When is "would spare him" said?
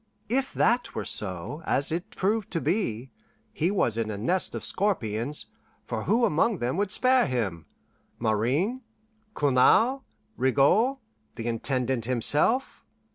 6.77-7.67